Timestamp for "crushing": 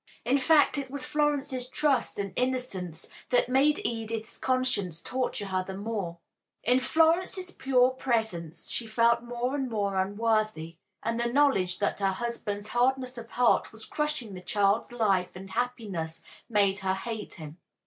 13.85-14.33